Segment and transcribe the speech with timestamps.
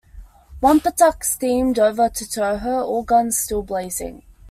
[0.63, 4.23] "Wompatuck" steamed over to tow her, all guns still blazing.